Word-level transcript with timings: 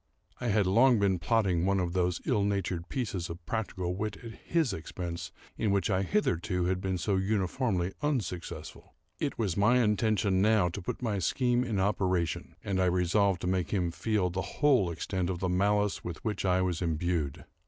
I 0.39 0.47
had 0.47 0.65
long 0.65 0.97
been 0.97 1.19
plotting 1.19 1.63
one 1.63 1.79
of 1.79 1.93
those 1.93 2.21
ill 2.25 2.43
natured 2.43 2.89
pieces 2.89 3.29
of 3.29 3.45
practical 3.45 3.93
wit 3.93 4.17
at 4.23 4.31
his 4.31 4.73
expense 4.73 5.31
in 5.59 5.69
which 5.69 5.91
I 5.91 5.97
had 6.01 6.07
hitherto 6.09 6.75
been 6.77 6.97
so 6.97 7.17
uniformly 7.17 7.93
unsuccessful. 8.01 8.95
It 9.19 9.37
was 9.37 9.55
my 9.55 9.77
intention, 9.83 10.41
now, 10.41 10.69
to 10.69 10.81
put 10.81 11.03
my 11.03 11.19
scheme 11.19 11.63
in 11.63 11.79
operation, 11.79 12.55
and 12.63 12.81
I 12.81 12.85
resolved 12.85 13.41
to 13.41 13.47
make 13.47 13.69
him 13.69 13.91
feel 13.91 14.31
the 14.31 14.41
whole 14.41 14.89
extent 14.89 15.29
of 15.29 15.37
the 15.37 15.49
malice 15.49 16.03
with 16.03 16.25
which 16.25 16.45
I 16.45 16.63
was 16.63 16.81
imbued. 16.81 17.45